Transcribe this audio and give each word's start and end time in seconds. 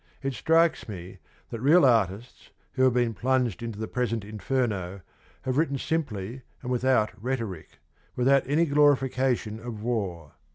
It 0.23 0.33
strikes 0.33 0.89
me 0.89 1.19
that 1.51 1.59
real 1.59 1.85
artists 1.85 2.49
who 2.71 2.81
have 2.85 2.93
been 2.95 3.13
plunged 3.13 3.61
into 3.61 3.77
the 3.77 3.87
present 3.87 4.25
inferno 4.25 5.01
have 5.43 5.59
written 5.59 5.77
simply 5.77 6.41
and 6.63 6.71
without 6.71 7.11
rhetoric, 7.21 7.77
without 8.15 8.41
any 8.47 8.65
glorification 8.65 9.59
of 9.59 9.83
war. 9.83 10.31